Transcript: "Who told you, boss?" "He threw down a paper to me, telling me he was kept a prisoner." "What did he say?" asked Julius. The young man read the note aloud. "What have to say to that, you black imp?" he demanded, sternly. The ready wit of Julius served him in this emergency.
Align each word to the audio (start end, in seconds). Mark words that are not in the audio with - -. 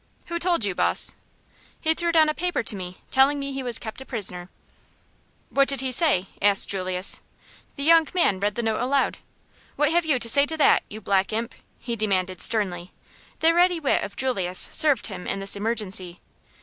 "Who 0.29 0.39
told 0.39 0.65
you, 0.65 0.73
boss?" 0.73 1.13
"He 1.79 1.93
threw 1.93 2.11
down 2.11 2.27
a 2.27 2.33
paper 2.33 2.63
to 2.63 2.75
me, 2.75 2.97
telling 3.11 3.37
me 3.39 3.53
he 3.53 3.61
was 3.61 3.77
kept 3.77 4.01
a 4.01 4.03
prisoner." 4.07 4.49
"What 5.51 5.67
did 5.67 5.79
he 5.81 5.91
say?" 5.91 6.25
asked 6.41 6.67
Julius. 6.69 7.19
The 7.75 7.83
young 7.83 8.07
man 8.15 8.39
read 8.39 8.55
the 8.55 8.63
note 8.63 8.81
aloud. 8.81 9.19
"What 9.75 9.91
have 9.91 10.07
to 10.07 10.27
say 10.27 10.47
to 10.47 10.57
that, 10.57 10.81
you 10.89 11.01
black 11.01 11.31
imp?" 11.31 11.53
he 11.77 11.95
demanded, 11.95 12.41
sternly. 12.41 12.91
The 13.41 13.53
ready 13.53 13.79
wit 13.79 14.01
of 14.01 14.15
Julius 14.15 14.69
served 14.71 15.05
him 15.05 15.27
in 15.27 15.39
this 15.39 15.55
emergency. 15.55 16.19